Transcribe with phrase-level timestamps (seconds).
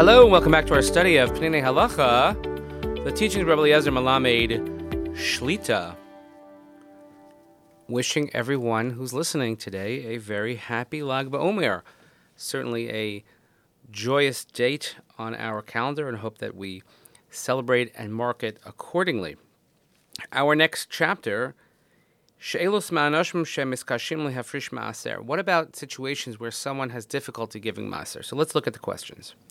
[0.00, 2.34] Hello, and welcome back to our study of Peninei Halacha,
[3.04, 5.94] the teachings of Rabbi Eliezer Melamed Shlita.
[7.86, 11.82] Wishing everyone who's listening today a very happy Lag BaOmer.
[12.34, 13.24] Certainly a
[13.90, 16.82] joyous date on our calendar, and hope that we
[17.28, 19.36] celebrate and mark it accordingly.
[20.32, 21.54] Our next chapter
[25.20, 28.24] what about situations where someone has difficulty giving maaser?
[28.24, 29.34] So let's look at the questions.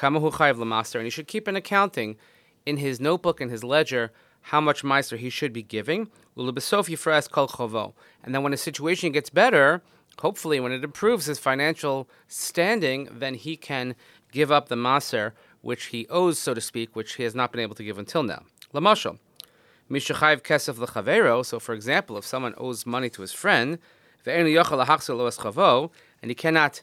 [0.00, 2.16] And he should keep an accounting
[2.66, 4.12] in his notebook and his ledger
[4.48, 6.08] how much maaser he should be giving.
[6.36, 6.52] And
[8.26, 9.82] then when his situation gets better,
[10.20, 13.94] hopefully when it improves his financial standing, then he can
[14.32, 17.60] give up the maaser which he owes, so to speak, which he has not been
[17.62, 18.42] able to give until now.
[18.74, 19.18] Lamashal.
[21.46, 23.78] So, for example, if someone owes money to his friend,
[24.26, 26.82] and he cannot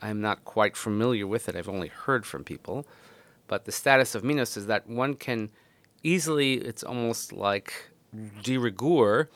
[0.00, 1.56] I'm not quite familiar with it.
[1.56, 2.86] I've only heard from people.
[3.46, 5.50] But the status of minus is that one can
[6.02, 7.72] easily, it's almost like
[8.42, 9.28] de rigueur,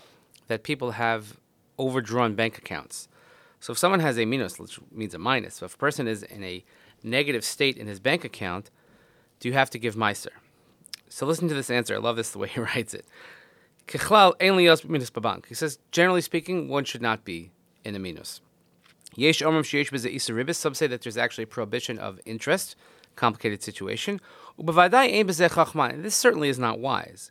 [0.49, 1.39] that people have
[1.79, 3.09] overdrawn bank accounts.
[3.59, 6.23] So if someone has a minus, which means a minus, so if a person is
[6.23, 6.65] in a
[7.03, 8.71] negative state in his bank account,
[9.41, 10.33] do you have to give meiser?
[11.09, 11.95] So listen to this answer.
[11.95, 13.07] I love this the way he writes it.
[15.49, 17.51] He says, generally speaking, one should not be
[17.85, 18.41] in a minus.
[19.15, 20.57] Yesh Omrim Sheyesh B'ze Isa Ribis.
[20.57, 22.77] Some say that there's actually a prohibition of interest.
[23.17, 24.21] Complicated situation.
[24.59, 26.03] Ubavadai Ein B'ze Chachman.
[26.03, 27.31] This certainly is not wise.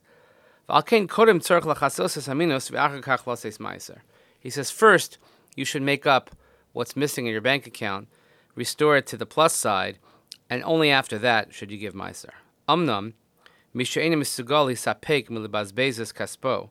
[4.39, 5.17] He says, first,
[5.55, 6.31] you should make up
[6.71, 8.07] what's missing in your bank account,
[8.55, 9.99] restore it to the plus side,
[10.49, 12.29] and only after that should you give Meiser.
[12.69, 13.13] Umnam,
[13.75, 16.69] Mishainim Sugali Sapek Milibazbezes Kaspo,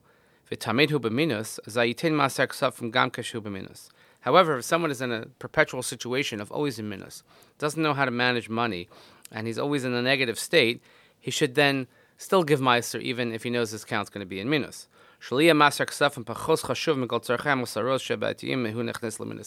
[0.50, 3.90] Vitamidhu Beminus, Zayitin Maser Ksaf from Gamkashu Beminus.
[4.20, 7.22] However, if someone is in a perpetual situation of always in minus,
[7.58, 8.88] doesn't know how to manage money,
[9.32, 10.82] and he's always in a negative state,
[11.18, 11.86] he should then
[12.18, 14.88] still give meiser even if he knows his account's going to be in minus.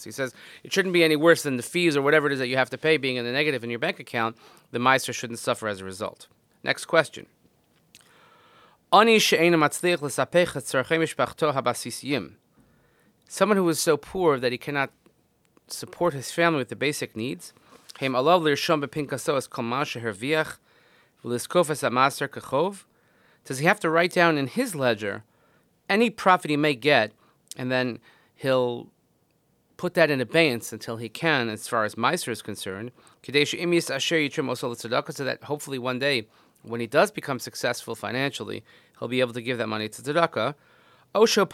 [0.03, 0.33] He says
[0.63, 2.69] it shouldn't be any worse than the fees or whatever it is that you have
[2.69, 4.37] to pay being in the negative in your bank account.
[4.71, 6.27] The meiser shouldn't suffer as a result.
[6.63, 7.25] Next question.
[13.33, 14.91] Someone who is so poor that he cannot
[15.65, 17.51] support his family with the basic needs.
[17.99, 18.11] Does
[23.57, 25.23] he have to write down in his ledger
[25.89, 27.11] any profit he may get,
[27.57, 27.97] and then
[28.35, 28.89] he'll
[29.77, 32.91] put that in abeyance until he can, as far as Meiser is concerned,
[33.25, 33.31] so
[35.23, 36.27] that hopefully one day,
[36.61, 38.63] when he does become successful financially,
[38.99, 40.53] he'll be able to give that money to tzedakah.
[41.15, 41.45] Osho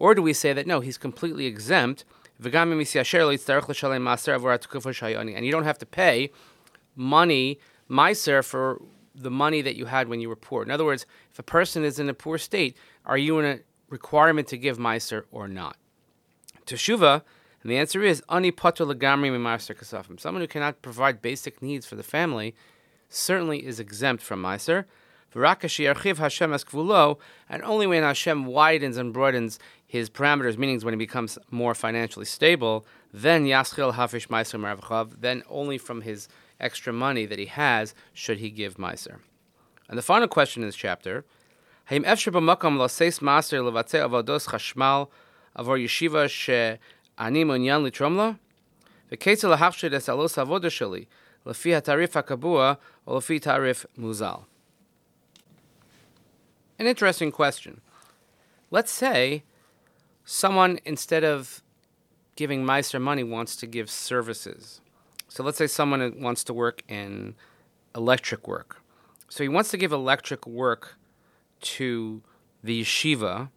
[0.00, 2.04] or do we say that no, he's completely exempt,
[2.42, 6.32] and you don't have to pay
[6.96, 8.82] money, meiser, for
[9.14, 10.62] the money that you had when you were poor.
[10.62, 12.74] In other words, if a person is in a poor state,
[13.04, 13.58] are you in a
[13.90, 15.76] requirement to give meiser or not?
[16.64, 17.20] Teshuva,
[17.62, 20.18] and the answer is ani meiser kasafim.
[20.18, 22.54] Someone who cannot provide basic needs for the family
[23.10, 24.86] certainly is exempt from meiser.
[25.32, 27.18] Hashem es kvulo,
[27.48, 32.26] and only when Hashem widens and broadens his parameters, meaning when he becomes more financially
[32.26, 36.28] stable, then Yaschil Hafish Meiser Meravachav, then only from his
[36.58, 39.18] extra money that he has should he give Meiser.
[39.88, 41.24] And the final question in this chapter,
[41.86, 45.08] Haim Efshir B'makam Laseis Maser Levatze Avodos Chashmal
[45.56, 46.78] Avor Yeshiva She
[47.18, 48.38] Ani Munyan Litromla?
[49.10, 51.08] V'keitzel Lahachshir Des Alos Avodosheli
[51.44, 52.78] Lefi HaTarif HaKabua
[53.08, 54.44] O Lefi Tarif Muzal.
[56.80, 57.82] An interesting question.
[58.70, 59.44] Let's say
[60.24, 61.62] someone, instead of
[62.36, 64.80] giving Meister money, wants to give services.
[65.28, 67.34] So let's say someone wants to work in
[67.94, 68.80] electric work.
[69.28, 70.96] So he wants to give electric work
[71.60, 72.22] to
[72.64, 73.50] the yeshiva.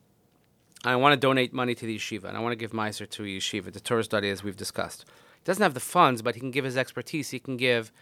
[0.84, 3.24] I want to donate money to the yeshiva, and I want to give Meiser to
[3.24, 5.06] a yeshiva, the Torah study, as we've discussed.
[5.08, 7.30] He doesn't have the funds, but he can give his expertise.
[7.30, 7.94] He can give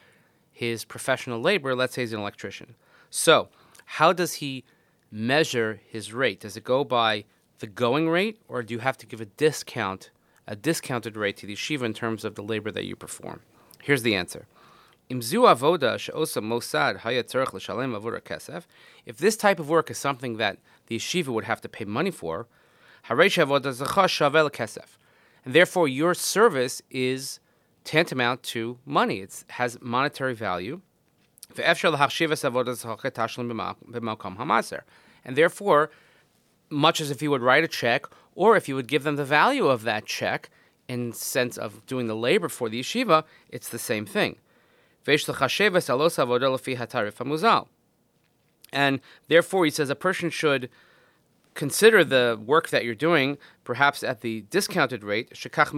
[0.52, 1.76] his professional labor.
[1.76, 2.74] Let's say he's an electrician.
[3.12, 3.50] So,
[3.86, 4.64] how does he
[5.12, 6.40] measure his rate?
[6.40, 7.26] Does it go by
[7.60, 10.10] the going rate, or do you have to give a discount,
[10.48, 13.42] a discounted rate to the yeshiva in terms of the labor that you perform?
[13.84, 14.48] Here's the answer.
[19.06, 22.12] If this type of work is something that the yeshiva would have to pay money
[22.12, 22.48] for,
[23.10, 23.24] and
[25.46, 27.40] therefore your service is
[27.84, 29.20] tantamount to money.
[29.20, 30.82] It has monetary value.
[35.24, 35.92] And therefore,
[36.70, 38.06] much as if you would write a check
[38.36, 40.50] or if you would give them the value of that check
[40.88, 44.38] in sense of doing the labor for the yeshiva, it's the same thing.
[48.74, 50.70] And therefore, he says a person should
[51.54, 55.30] consider the work that you're doing perhaps at the discounted rate.
[55.30, 55.70] Because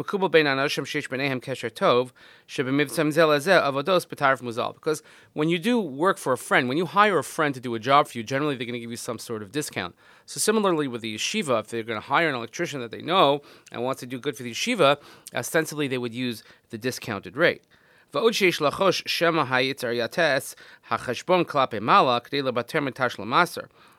[5.33, 7.79] when you do work for a friend, when you hire a friend to do a
[7.79, 9.95] job for you, generally they're going to give you some sort of discount.
[10.25, 13.41] So similarly with the yeshiva, if they're going to hire an electrician that they know
[13.71, 14.97] and wants to do good for the yeshiva,
[15.33, 17.63] ostensibly they would use the discounted rate.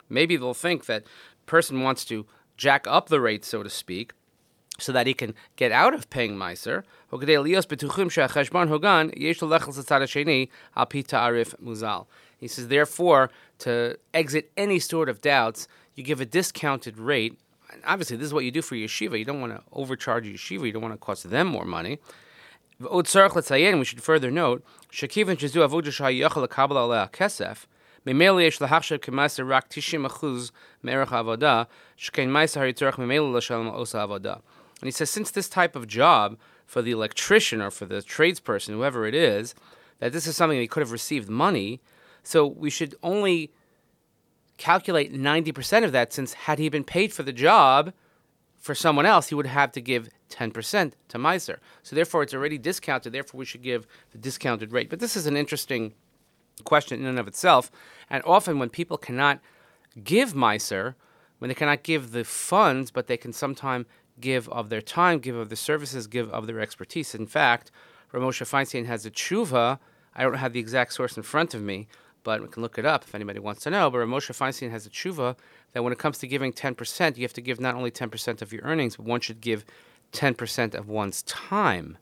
[0.07, 1.03] Maybe they'll think that
[1.45, 2.25] person wants to
[2.57, 4.13] jack up the rate, so to speak,
[4.79, 6.83] so that he can get out of paying Meiser,
[12.37, 17.39] he says, therefore, to exit any sort of doubts, you give a discounted rate.
[17.71, 19.17] And obviously, this is what you do for yeshiva.
[19.17, 20.65] You don't want to overcharge yeshiva.
[20.65, 21.99] You don't want to cost them more money.
[22.79, 24.63] We should further note,
[28.06, 29.68] ממילא יש להחשב כמעשר רק
[30.04, 30.24] 90%
[30.82, 31.62] מערך העבודה,
[31.96, 34.34] שכן מעשר הרי ממילא לשלם עושה עבודה.
[34.80, 38.72] And he says, since this type of job for the electrician or for the tradesperson,
[38.72, 39.54] whoever it is,
[39.98, 41.80] that this is something he could have received money,
[42.22, 43.52] so we should only
[44.56, 47.92] calculate 90% of that since had he been paid for the job
[48.58, 51.58] for someone else, he would have to give 10% to Meiser.
[51.82, 53.12] So therefore, it's already discounted.
[53.12, 54.90] Therefore, we should give the discounted rate.
[54.90, 55.94] But this is an interesting
[56.63, 57.71] question in and of itself.
[58.09, 59.39] And often, when people cannot
[60.03, 60.95] give Meiser,
[61.39, 63.85] when they cannot give the funds, but they can sometimes
[64.19, 67.13] give of their time, give of their services, give of their expertise.
[67.13, 67.71] In fact,
[68.13, 69.79] Ramosha Feinstein has a tshuva.
[70.15, 71.87] I don't have the exact source in front of me,
[72.23, 73.89] but we can look it up if anybody wants to know.
[73.89, 75.35] But Ramosha Feinstein has a tshuva
[75.73, 78.53] that when it comes to giving 10%, you have to give not only 10% of
[78.53, 79.65] your earnings, but one should give
[80.13, 81.97] 10% of one's time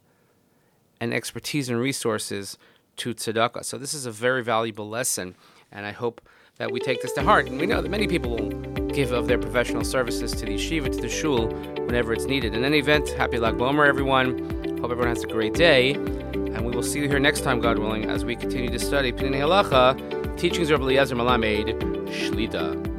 [1.02, 2.58] and expertise and resources
[2.98, 3.63] to tzedakah.
[3.66, 5.36] So this is a very valuable lesson,
[5.72, 6.22] and I hope
[6.57, 7.48] that we take this to heart.
[7.48, 8.50] And we know that many people will
[8.90, 11.48] give of their professional services to the yeshiva, to the shul,
[11.86, 12.54] whenever it's needed.
[12.54, 14.38] In any event, happy Lag BaOmer, everyone.
[14.80, 17.80] Hope everyone has a great day, and we will see you here next time, God
[17.80, 21.80] willing, as we continue to study Peninei Halacha, teachings of Eliezer Melamed,
[22.10, 22.93] Shlita.